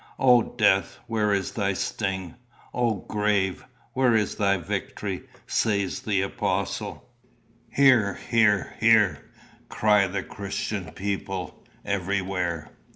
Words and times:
'O 0.17 0.41
Death, 0.41 0.97
where 1.05 1.31
is 1.31 1.51
thy 1.51 1.73
sting? 1.73 2.33
O 2.73 3.01
Grave, 3.07 3.65
where 3.93 4.15
is 4.15 4.33
thy 4.37 4.57
victory?' 4.57 5.29
says 5.45 5.99
the 5.99 6.23
apostle. 6.23 7.07
'Here, 7.69 8.15
here, 8.15 8.75
here,' 8.79 9.29
cry 9.69 10.07
the 10.07 10.23
Christian 10.23 10.91
people, 10.93 11.67
'everywhere. 11.85 12.71